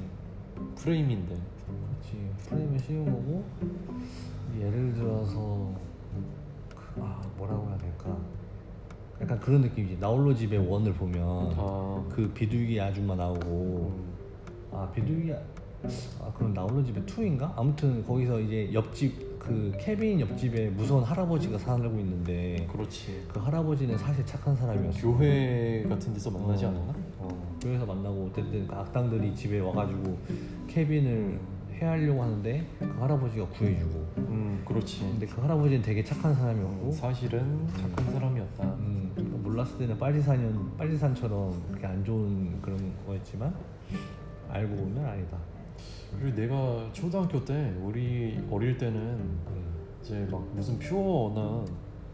[0.75, 1.35] 프레임인데.
[1.65, 2.29] 그렇지.
[2.49, 3.43] 프레임을 씌운 거고
[4.59, 5.71] 예를 들어서
[6.75, 8.17] 그, 아 뭐라고 해야 될까?
[9.21, 9.97] 약간 그런 느낌이지.
[9.99, 14.13] 나홀로 집에 원을 보면 아, 그 비둘기 아줌마 나오고 음,
[14.71, 15.37] 아 비둘기 아-
[16.21, 17.53] 아 그럼 나홀로 집에 2인가?
[17.55, 23.25] 아무튼 거기서 이제 옆집 그 케빈 옆집에 무서운 할아버지가 살고 있는데 그렇지.
[23.29, 24.99] 그 할아버지는 사실 착한 사람이었어.
[24.99, 26.69] 교회 같은 데서 만나지 어.
[26.69, 26.93] 않았나?
[27.19, 27.57] 어.
[27.61, 30.17] 교회에서 만나고 어쨌든 그 악당들이 집에 와가지고
[30.67, 31.39] 케빈을
[31.81, 34.99] 해하려고 하는데 그 할아버지가 구해주고 음, 그렇지.
[35.01, 38.63] 근데 그 할아버지는 되게 착한 사람이었고 사실은 착한 사람이었다.
[38.63, 43.53] 음, 그러니까 몰랐을 때는 빨치산이었, 빨치산처럼 그렇게 안 좋은 그런 거였지만
[44.49, 45.37] 알고 보면 아니다
[46.19, 49.69] 그리고 내가 초등학교 때 우리 어릴 때는 음,
[50.01, 51.63] 이제 막 무슨 퓨어나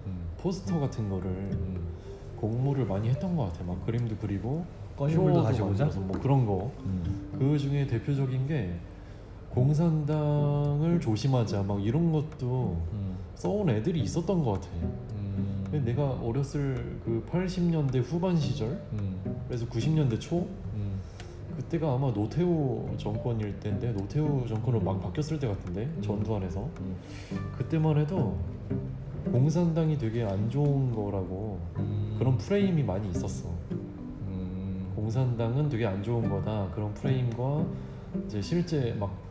[0.05, 1.95] 음, 포스터 같은 거를 음.
[2.35, 3.63] 공모를 많이 했던 것 같아.
[3.63, 4.65] 막 그림도 그리고
[4.97, 5.85] 퓨어도 다시 보자?
[5.85, 6.71] 뭐 그런 거.
[6.85, 7.31] 음.
[7.39, 8.75] 그 중에 대표적인 게
[9.55, 14.67] 공산당을 조심하자 막 이런 것도 음, 써온 애들이 있었던 것 같아.
[15.13, 20.39] 음, 근데 내가 어렸을 그 80년대 후반 시절, 음, 그래서 90년대 초?
[20.73, 20.99] 음,
[21.55, 26.69] 그때가 아마 노태우 정권일 때인데 노태우 정권으로 막 바뀌었을 때 같은데 전두환에서.
[26.81, 26.97] 음,
[27.57, 28.37] 그때만 해도
[29.31, 32.15] 공산당이 되게 안 좋은 거라고 음.
[32.19, 33.47] 그런 프레임이 많이 있었어.
[33.71, 36.67] 음, 공산당은 되게 안 좋은 거다.
[36.75, 37.65] 그런 프레임과
[38.27, 39.24] 이제 실제 막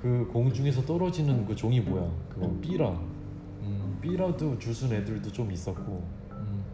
[0.00, 6.64] 그 공중에서 떨어지는 그 종이 뭐야 그거 삐라 음, 삐라도 주순 애들도 좀 있었고 음.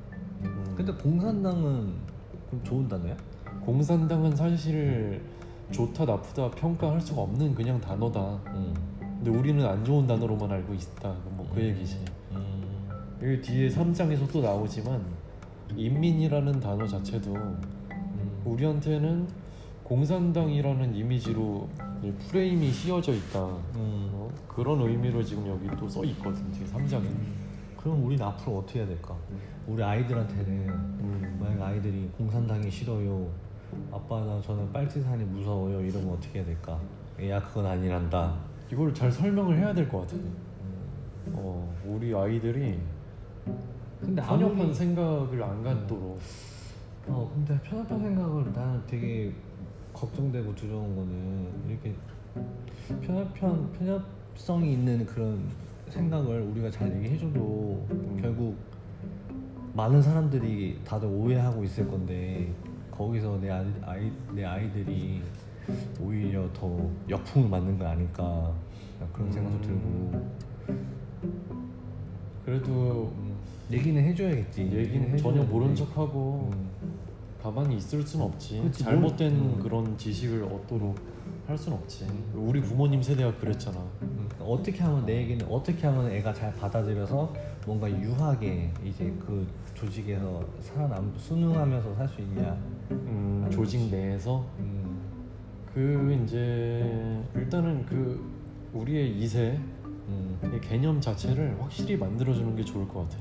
[0.42, 1.94] 음, 근데 공산당은
[2.50, 3.16] 그럼 좋은 단어야?
[3.64, 5.22] 공산당은 사실
[5.70, 8.74] 좋다 나쁘다 평가할 수가 없는 그냥 단어다 음.
[9.00, 12.88] 근데 우리는 안 좋은 단어로만 알고 있다 뭐 그 얘기지 음.
[13.22, 15.02] 여기 뒤에 3장에서 또 나오지만
[15.76, 18.42] 인민이라는 단어 자체도 음.
[18.44, 19.26] 우리한테는
[19.84, 21.68] 공산당이라는 이미지로
[22.04, 23.44] 이 프레임이 씌워져 있다
[23.76, 24.10] 음.
[24.12, 24.30] 어?
[24.48, 27.04] 그런 의미로 지금 여기 또 써 있거든 뒤에 3장에
[27.78, 29.14] 그럼 우리는 앞으로 어떻게 해야 될까?
[29.66, 31.38] 우리 아이들한테는 음.
[31.40, 33.28] 만약 아이들이 공산당이 싫어요
[33.90, 36.78] 아빠 나 저는 빨치산이 무서워요 이러면 어떻게 해야 될까?
[37.26, 38.34] 야 그건 아니란다
[38.70, 40.16] 이걸 잘 설명을 해야 될 것 같아
[41.32, 42.78] 어, 우리 아이들이
[44.00, 46.18] 근데 편협한 아무리- 생각을 안 갖도록
[47.06, 49.32] 어 근데 편협한 생각을 나는 되게
[49.94, 51.94] 걱정되고 두려운 거는 이렇게
[53.00, 55.40] 편협한 편협성이 있는 그런
[55.88, 58.18] 생각을 우리가 잘 얘기해줘도 음.
[58.20, 58.56] 결국
[59.72, 62.52] 많은 사람들이 다들 오해하고 있을 건데
[62.90, 65.22] 거기서 내 아이, 아이 내 아이들이
[66.00, 68.52] 오히려 더 역풍을 맞는 거 아닐까
[69.12, 70.10] 그런 생각도 음.
[70.68, 70.74] 들고
[72.44, 73.34] 그래도 음,
[73.70, 75.42] 얘기는 해줘야겠지 얘기는 전혀.
[75.44, 76.68] 모른 척하고 음.
[77.44, 78.62] 가만히 있을 순 없지.
[78.62, 79.62] 그치, 잘못된 뭘- 음.
[79.62, 80.96] 그런 지식을 얻도록
[81.46, 82.06] 할 순 없지.
[82.34, 83.78] 우리 부모님 세대가 그랬잖아.
[84.00, 87.34] 음, 어떻게 하면 내 얘기는 어떻게 하면 애가 잘 받아들여서
[87.66, 92.56] 뭔가 유하게 이제 그 조직에서 살아남 순응하면서 살 수 있냐.
[92.90, 95.02] 음, 조직 내에서 음,
[95.74, 98.24] 그 이제 일단은 그
[98.72, 99.60] 우리의 이세
[100.08, 103.18] 음, 의 개념 자체를 확실히 만들어주는 게 좋을 것 같아.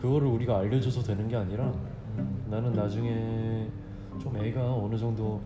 [0.00, 1.97] 그거를 우리가 알려줘서 되는 게 아니라 음,
[2.46, 3.68] 나는 나중에
[4.20, 5.40] 좀 애가 어느 정도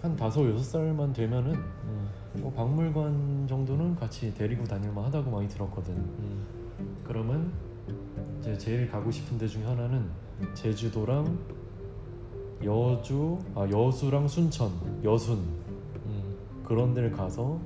[0.00, 5.94] 한 다섯 여섯 살만 되면은 음, 뭐 박물관 정도는 같이 데리고 다닐만 하다고 많이 들었거든.
[5.94, 6.46] 음,
[7.04, 7.52] 그러면
[8.40, 10.08] 이제 제일 가고 싶은 데 중에 하나는
[10.54, 11.38] 제주도랑
[12.64, 14.70] 여주, 아 여수랑 순천,
[15.04, 15.38] 여순.
[15.38, 17.60] 음, 그런 데를 가서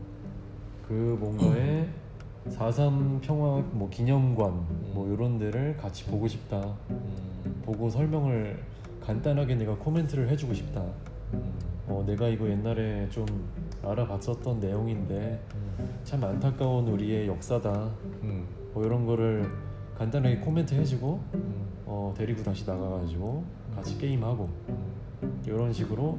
[0.87, 1.89] 그 뭔가의
[2.51, 6.77] 4.3 평화 뭐 기념관 뭐 이런 데를 같이 보고 싶다.
[6.91, 8.63] 음, 보고 설명을
[9.01, 10.85] 간단하게 내가 코멘트를 해주고 싶다.
[11.35, 11.53] 음,
[11.89, 13.27] 어, 내가 이거 옛날에 좀
[13.83, 17.91] 알아봤었던 내용인데 음, 참 안타까운 우리의 역사다.
[18.23, 19.51] 음, 뭐 이런 거를
[19.99, 24.49] 간단하게 코멘트 해주고 음, 어, 데리고 다시 나가가지고 같이 게임하고
[25.47, 26.19] 이런 식으로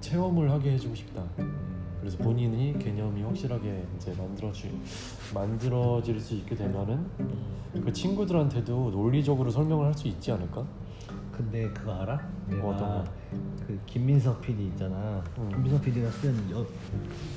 [0.00, 1.22] 체험을 하게 해주고 싶다.
[2.04, 2.06] 음.
[2.06, 4.70] 그래서 본인이 개념이 확실하게 이제 만들어지
[5.32, 7.06] 만들어질 수 있게 되면은
[7.82, 10.64] 그 친구들한테도 논리적으로 설명을 할 수 있지 않을까?
[11.32, 12.20] 근데 그거 알아?
[12.48, 13.04] 내가 어떤 거?
[13.66, 15.22] 그 김민석 PD 있잖아.
[15.38, 15.48] 응.
[15.48, 16.64] 김민석 PD가 쓴 여,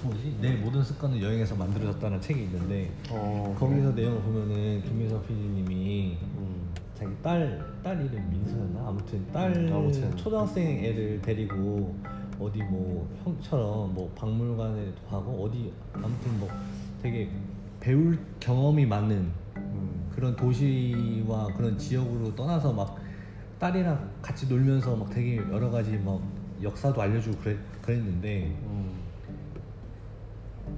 [0.04, 0.38] 뭐지?
[0.42, 7.12] 내 모든 습관은 여행에서 만들어졌다는 책이 있는데 어, 거기서 내용을 보면은 김민석 PD님이 음, 자기
[7.24, 8.88] 딸, 딸 이름 민서였나?
[8.88, 10.16] 아무튼 딸 음, 아무튼.
[10.18, 11.96] 초등학생 애를 데리고
[12.40, 16.50] 어디 뭐 형처럼 뭐 박물관에 가고 어디 아무튼 뭐
[17.02, 17.30] 되게
[17.80, 22.98] 배울 경험이 많은 음, 그런 도시와 그런 지역으로 떠나서 막
[23.60, 26.22] 딸이랑 같이 놀면서 막 되게 여러 가지 막
[26.62, 28.94] 역사도 알려주고 그랬, 그랬는데 음,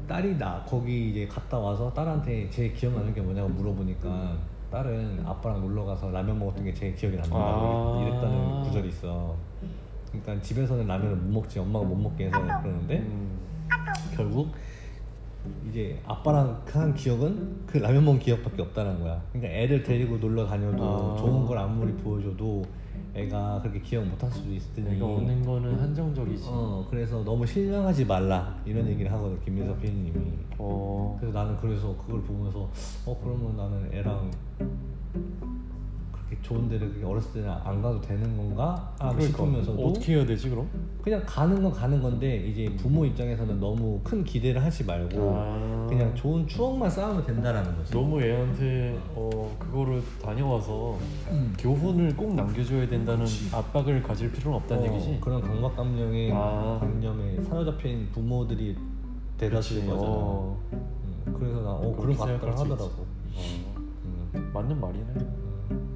[0.07, 4.37] 딸이 나 거기 이제 갔다 와서 딸한테 제일 기억나는 게 뭐냐고 물어보니까
[4.71, 8.01] 딸은 아빠랑 놀러 가서 라면 먹었던 게 제일 기억이 남는다고 아.
[8.01, 9.35] 이랬다는 구절이 있어.
[10.11, 13.39] 그러니까 집에서는 라면을 못 먹지 엄마가 못 먹게 해서 그러는데 음,
[14.15, 14.51] 결국
[15.69, 19.21] 이제 아빠랑 한 기억은 그 라면 먹은 기억밖에 없다는 거야.
[19.31, 21.15] 그러니까 애를 데리고 놀러 다녀도 아.
[21.17, 22.63] 좋은 걸 아무리 보여줘도
[23.15, 24.91] 애가 그렇게 기억 못할 수도 있으니.
[24.91, 26.45] 내가 오는 거는 한정적이지.
[26.47, 30.19] 어 그래서 너무 신뢰하지 말라 이런 얘기를 하거든 김민석 PD님이.
[30.57, 32.69] 어, 그래서 나는 그래서 그걸 보면서
[33.05, 34.29] 어 그러면 나는 애랑
[36.41, 40.49] 좋은 데를 그렇게 어렸을 때는 안 가도 되는 건가 아, 그러니까 싶으면서도 어떻게 해야 되지
[40.49, 40.67] 그럼?
[41.01, 45.85] 그냥 가는 건 가는 건데 이제 부모 입장에서는 너무 큰 기대를 하지 말고 아.
[45.89, 47.91] 그냥 좋은 추억만 쌓으면 된다라는 거지.
[47.93, 50.97] 너무 애한테 어 그거를 다녀와서
[51.31, 51.53] 음.
[51.57, 53.55] 교훈을 꼭 남겨줘야 된다는 그치.
[53.55, 55.17] 압박을 가질 필요는 없다는 어, 얘기지.
[55.21, 56.77] 그런 강박감정에 아.
[56.79, 58.75] 감념에 사로잡힌 부모들이
[59.37, 59.87] 대다수인.
[59.87, 60.07] 거잖아.
[60.11, 62.83] 어, 음, 그래서 나 어, 그런 거 같다 하더라고.
[62.83, 63.73] 어,
[64.35, 64.51] 음.
[64.53, 65.05] 맞는 말이네.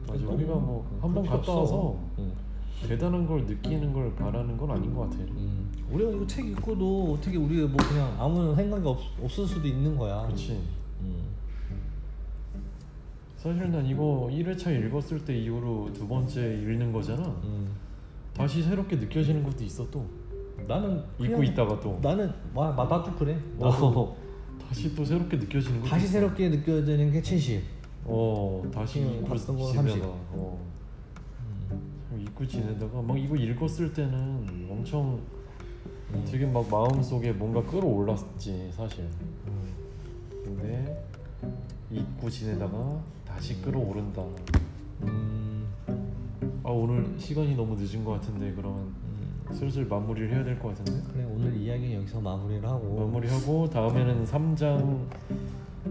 [0.03, 0.13] 음.
[0.13, 1.53] 맞아, 우리가 뭐 한번 그렇게 갔다.
[1.59, 2.33] 와서 음.
[2.87, 5.17] 대단한 걸 느끼는 걸 바라는 건 아닌 것 같아.
[5.23, 5.69] 음.
[5.91, 10.23] 우리가 이거 책 읽고도 어떻게 우리가 뭐 그냥 아무 생각이 없, 없을 수도 있는 거야.
[10.25, 10.59] 그렇지.
[11.01, 11.29] 음.
[13.37, 17.25] 사실 난 이거 1회차 읽었을 때 이후로 두 번째 읽는 거잖아.
[17.43, 17.69] 음.
[18.33, 20.05] 다시 새롭게 느껴지는 것도 있어 또.
[20.67, 23.37] 나는 읽고 있다가 또 나는 와 마- 나도 그래.
[23.59, 24.17] 나도 어.
[24.65, 26.13] 다시 또 새롭게 느껴지는 것도 다시 있어.
[26.13, 27.61] 새롭게 느껴지는 게 70.
[28.05, 30.03] 어 다시 음, 잊고 봤던 거 지내다가 30.
[30.31, 30.59] 어,
[31.39, 32.03] 음.
[32.09, 35.19] 참 잊고 지내다가 막 이거 읽었을 때는 엄청
[36.13, 36.25] 음.
[36.29, 39.07] 되게 막 마음 속에 뭔가 끌어올랐지 사실
[39.47, 39.73] 음.
[40.43, 41.05] 근데
[41.91, 44.21] 잊고 지내다가 다시 끌어오른다
[45.03, 45.67] 음.
[46.63, 49.53] 아 오늘 시간이 너무 늦은 것 같은데 그러면 음.
[49.53, 55.05] 슬슬 마무리를 해야 될 것 같은데 그래 오늘 이야기 여기서 마무리를 하고 마무리하고 다음에는 3장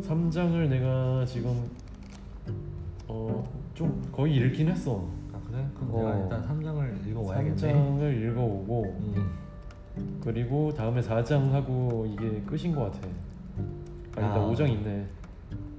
[0.03, 1.71] 3장을 내가 지금
[4.13, 5.67] 거의 읽긴 했어 아 그래?
[5.75, 5.99] 그럼 어.
[5.99, 9.31] 내가 일단 3장을 읽어와야겠네 3장을 읽어오고 음.
[10.23, 14.47] 그리고 다음에 4장 하고 이게 끝인 것 같아 아 일단 아.
[14.47, 15.07] 5장 있네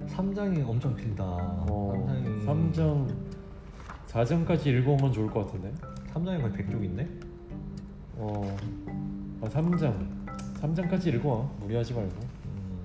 [0.08, 3.34] 3장이 엄청 길다 어, 3장이 3장
[4.13, 5.72] 4장까지 읽어오면 좋을 것 같은데.
[6.13, 7.08] 3장이 거의 100쪽인데?
[8.17, 8.58] 어,
[9.41, 10.08] 아, 3장.
[10.62, 11.50] 3장까지 읽어와.
[11.62, 12.12] 무리하지 말고.
[12.46, 12.78] 음,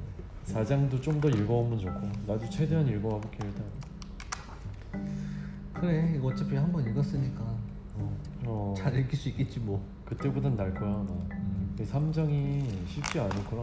[0.47, 2.01] 4장도 좀 더 읽어오면 좋고.
[2.27, 3.63] 나도 최대한 읽어와 볼게 일단.
[5.81, 7.45] 그래 이거 어차피 한 번 읽었으니까
[8.45, 11.11] 어, 잘 읽을 수 있겠지 뭐 그때보단 날 거야 아마.
[11.33, 11.75] 음.
[11.79, 13.62] 3장이 쉽지 않을 거라.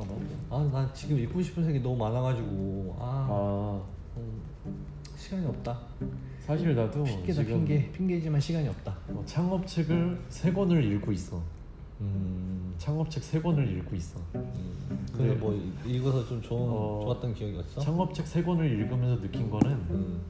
[0.50, 3.82] 아, 나 지금 읽고 싶은 책이 너무 많아가지고 아, 아,
[4.18, 4.42] 음,
[5.18, 5.78] 시간이 없다.
[6.40, 7.92] 사실 나도 핑계다 지금 핑계.
[7.92, 8.96] 핑계지만 시간이 없다.
[9.10, 11.42] 어, 창업책을 세 권을 읽고 있어.
[12.02, 14.20] 음, 창업책 세 권을 읽고 있어.
[14.36, 15.06] 음.
[15.18, 15.34] 네.
[15.36, 15.54] 뭐
[15.86, 17.82] 읽어서 좀 좋은 어, 좋았던 기억이 없어?
[17.82, 20.22] 창업책 세 권을 읽으면서 느낀 거는 음,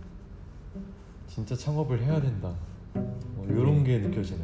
[1.35, 2.53] 진짜 창업을 해야 된다.
[2.93, 4.39] 어, 이런 게 느껴지네.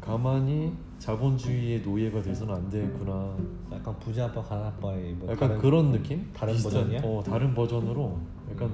[0.00, 3.36] 가만히 자본주의의 노예가 돼서는 안 되겠구나.
[3.70, 6.26] 약간 부자 아빠 가난 아빠의 뭐 약간 다른- 그런 느낌?
[6.32, 7.00] 다른 비슷한- 버전이야?
[7.04, 8.18] 어 다른 버전으로
[8.50, 8.72] 약간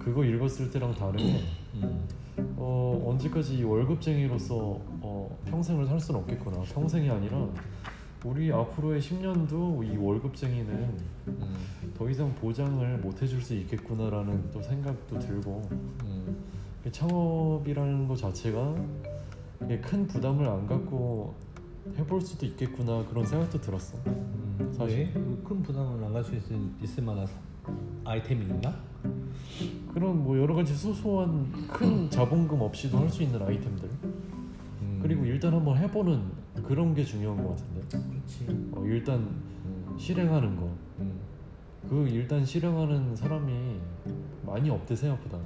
[0.00, 1.40] 그거 읽었을 때랑 다르게
[1.76, 2.08] 음,
[2.56, 4.56] 어 언제까지 이 월급쟁이로서
[5.00, 6.60] 어 평생을 살 수는 없겠구나.
[6.62, 7.46] 평생이 아니라
[8.24, 10.98] 우리 앞으로의 10년도 이 월급쟁이는
[11.28, 11.54] 음,
[11.96, 15.68] 더 이상 보장을 못 해줄 수 있겠구나라는 또 생각도 들고
[16.04, 16.36] 음,
[16.90, 18.74] 창업이라는 것 자체가
[19.82, 21.34] 큰 부담을 안 갖고
[21.96, 23.98] 해볼 수도 있겠구나 그런 생각도 들었어.
[24.06, 24.72] 음.
[24.76, 24.98] 사실.
[24.98, 25.12] 왜?
[25.12, 26.34] 그큰 부담을 안갈수
[26.80, 27.26] 있을, 만한
[28.04, 28.74] 아이템이 있나?
[29.92, 33.88] 그런 뭐 여러 가지 소소한 큰 자본금 없이도 할 수 있는 아이템들
[34.82, 36.22] 음, 그리고 일단 한번 해보는
[36.64, 38.46] 그런 게 중요한 것 같은데 그렇지.
[38.72, 41.18] 어, 일단 음, 실행하는 거 음,
[41.88, 43.80] 그 일단 실행하는 사람이
[44.46, 45.38] 많이 없대 생각보다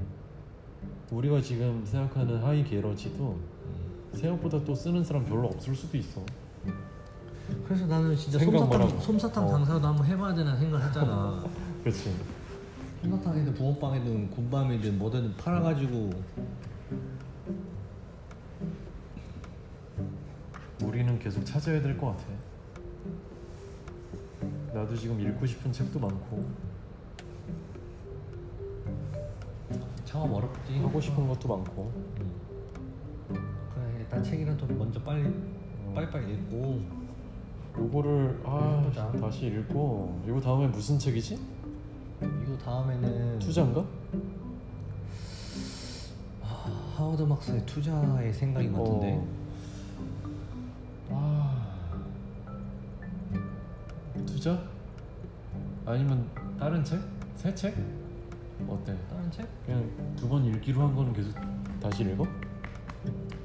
[1.15, 4.11] 우리가 지금 생각하는 하이 게러지도 음.
[4.19, 6.21] 생각보다 또 쓰는 사람 별로 없을 수도 있어
[7.67, 9.01] 그래서 나는 진짜 솜사탕.
[9.01, 9.51] 솜사탕 어.
[9.51, 11.45] 장사도 한번 해봐야 되나 생각을 했잖아.
[11.85, 12.15] 그렇지
[13.03, 16.11] 솜사탕이든 붕어빵이든 군밤이든 뭐든 팔아가지고
[20.83, 22.25] 우리는 계속 찾아야 될 것 같아
[24.73, 26.45] 나도 지금 읽고 싶은 책도 많고
[30.05, 30.79] 창업 어렵지.
[30.79, 32.33] 하고 싶은 것도 많고 음.
[33.75, 35.93] 그래 일단 책이라도 먼저 빨리 어.
[35.95, 36.81] 빨리빨리 읽고
[37.79, 39.11] 요거를 아 해보자.
[39.13, 41.39] 다시 읽고 이거 다음에 무슨 책이지?
[42.21, 43.85] 이거 다음에는 투자인가?
[46.43, 49.13] 아, 하워드 막스의 투자의 생각인 것 같은데.
[49.17, 49.35] 어.
[51.11, 51.75] 아
[54.27, 54.63] 투자?
[55.87, 57.01] 아니면 다른 책?
[57.35, 57.75] 새 책?
[58.69, 58.97] 어때?
[59.11, 59.47] 다른 책?
[59.67, 59.85] 그냥
[60.17, 61.33] 두 번 읽기로 한 거는 계속
[61.81, 62.27] 다시 읽어?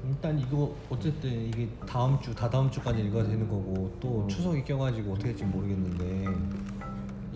[0.08, 4.26] 일단 이거 어쨌든 이게 다음 주 다다음 주까지 읽어야 되는 거고 또 어.
[4.26, 6.24] 추석이 껴가지고 어떻게 될지 모르겠는데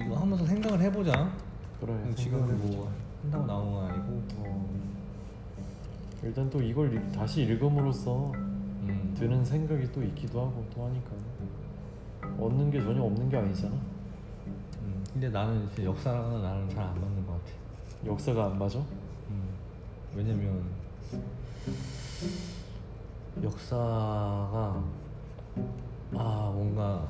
[0.00, 1.30] 이거 하면서 생각을 해보자.
[1.80, 2.90] 그래 지금 뭐.
[3.22, 4.22] 한다고 나온 건 아니고.
[4.38, 4.74] 어.
[6.22, 9.14] 일단 또 이걸 읽- 다시 읽음으로써 음.
[9.16, 11.10] 드는 생각이 또 있기도 하고 또 하니까
[12.38, 13.74] 얻는 게 전혀 없는 게 아니잖아
[14.82, 15.04] 음.
[15.12, 17.23] 근데 나는 이제 역사랑은 나는 잘 안 맞는.
[18.06, 18.78] 역사가 안 맞아?
[19.30, 19.48] 음.
[20.14, 20.64] 왜냐면
[23.42, 24.84] 역사가
[26.16, 27.08] 아 뭔가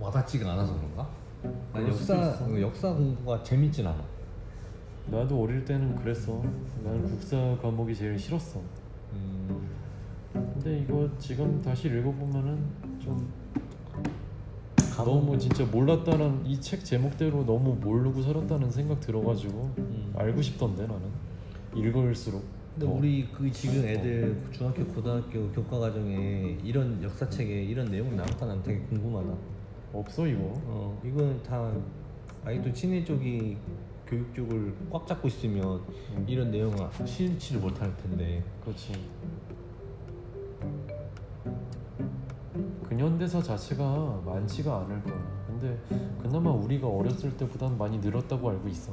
[0.00, 1.08] 와닿지가 않아서 그런가?
[1.42, 2.60] 난 그럴 수도 역사 있어.
[2.60, 4.04] 역사 공부가 재밌진 않아.
[5.06, 6.42] 나도 어릴 때는 그랬어
[6.84, 8.60] 나는 국사 과목이 제일 싫었어
[9.14, 9.70] 음.
[10.34, 12.62] 근데 이거 지금 다시 읽어보면은
[13.00, 13.32] 좀
[15.04, 20.12] 너무 진짜 몰랐다는 이 책 제목대로 너무 모르고 살았다는 생각 들어가지고 음.
[20.16, 21.02] 알고 싶던데 나는
[21.74, 22.42] 읽을수록
[22.74, 22.92] 근데 더.
[22.98, 28.80] 우리 그 지금 애들 중학교 고등학교 교과 과정에 이런 역사책에 이런 내용이 나올까 난 되게
[28.80, 29.34] 궁금하다.
[29.92, 31.72] 없어 이거 어 이건 다
[32.44, 33.56] 아이도 친일 쪽이
[34.06, 35.80] 교육 쪽을 꽉 잡고 있으면
[36.16, 36.24] 음.
[36.26, 38.42] 이런 내용을 실치를 못할 텐데.
[38.64, 38.92] 그렇지
[42.88, 45.78] 근현대사 자체가 많지가 않을 거야 근데
[46.22, 48.92] 그나마 우리가 어렸을 때보단 많이 늘었다고 알고 있어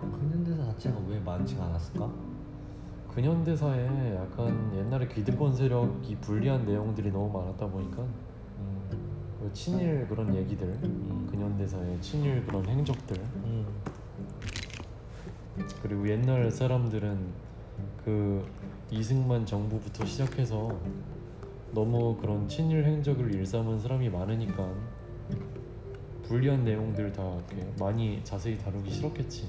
[0.00, 2.10] 근현대사 자체가 왜 많지가 않았을까?
[3.14, 8.88] 근현대사에 약간 옛날에 기득권 세력이 불리한 내용들이 너무 많았다 보니까 음.
[9.40, 11.26] 그 친일 그런 얘기들 음.
[11.30, 13.66] 근현대사의 친일 그런 행적들 음.
[15.82, 17.18] 그리고 옛날 사람들은
[18.04, 18.46] 그
[18.90, 20.78] 이승만 정부부터 시작해서
[21.72, 24.68] 너무 그런 친일 행적을 일삼은 사람이 많으니까
[26.24, 29.48] 불리한 내용들 다 이렇게 많이 자세히 다루기 싫었겠지.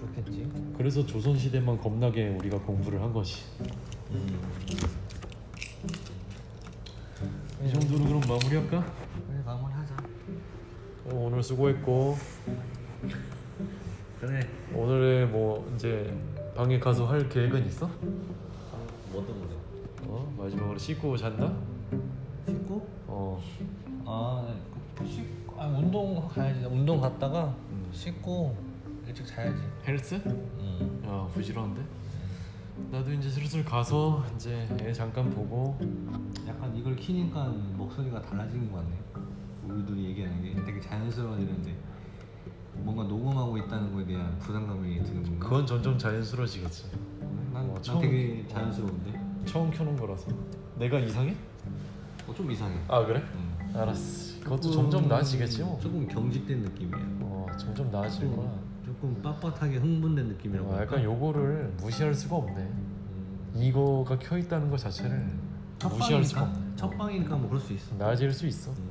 [0.00, 0.50] 그렇겠지.
[0.76, 3.44] 그래서 조선 시대만 겁나게 우리가 공부를 한 것이.
[4.10, 4.40] 음.
[7.62, 8.92] 이 정도로 그럼 마무리할까?
[9.28, 9.94] 그래 마무리하자.
[11.06, 12.16] 어, 오늘 수고했고
[14.20, 14.48] 그래.
[14.74, 16.12] 오늘의 뭐 이제
[16.56, 17.86] 방에 가서 할 계획은 있어?
[19.12, 19.59] 뭐 어떤 거죠?
[20.12, 21.52] 어 마지막으로 씻고 잔다?
[22.46, 22.88] 씻고?
[23.06, 23.40] 어
[24.04, 24.60] 아, 네.
[24.96, 26.64] 그 씻고 아 운동 가야지.
[26.64, 27.88] 운동 갔다가 음.
[27.92, 28.56] 씻고
[29.06, 29.62] 일찍 자야지.
[29.86, 30.14] 헬스?
[30.26, 31.02] 음.
[31.06, 31.80] 야 부지런한데?
[32.90, 35.76] 나도 이제 슬슬 가서 이제 애 잠깐 보고
[36.48, 37.44] 약간 이걸 키니까
[37.76, 38.96] 목소리가 달라지는 것 같네.
[39.68, 41.76] 우리 둘이 얘기하는 게 되게 자연스러워지는데
[42.78, 45.44] 뭔가 녹음하고 있다는 거에 대한 부담감이 드는 건가?
[45.48, 46.90] 그건 점점 자연스러워지겠지
[47.52, 49.19] 난, 어, 난 처음- 되게 자연스러운데.
[49.44, 50.28] 처음 켜놓은 거라서
[50.76, 51.34] 내가 이상해?
[52.26, 52.78] 어, 좀 이상해.
[52.88, 53.22] 아 그래?
[53.34, 53.50] 음.
[53.74, 56.98] 알았어 그것도 점점 나아지겠지 뭐 조금 경직된 느낌이야.
[57.20, 60.96] 어, 점점 좀, 거야 조금 빳빳하게 흥분된 느낌이라고 어, 할까?
[60.96, 63.52] 약간 요거를 무시할 수가 없네 음.
[63.56, 65.24] 이거가 켜 있다는 것 자체를
[65.88, 67.94] 무시할 수가 없네 첫 방이니까 뭐 그럴 수 있어.
[67.96, 68.90] 나아질 수 있어 음.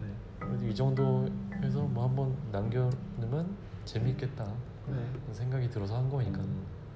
[0.00, 0.10] 그래.
[0.40, 1.28] 그래도 이 정도
[1.62, 3.46] 해서 뭐 한번 남겨놓으면
[3.84, 4.46] 재밌겠다
[4.86, 4.98] 그래.
[5.32, 6.40] 생각이 들어서 한 거니까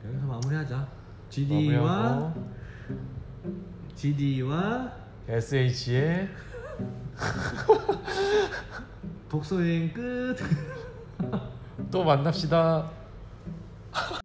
[0.07, 1.00] 여기서 마무리하자.
[1.31, 2.35] GD와
[3.95, 4.93] GD와
[5.29, 6.29] SH의
[9.29, 10.37] 독서 여행 끝.
[11.91, 12.91] 또 만납시다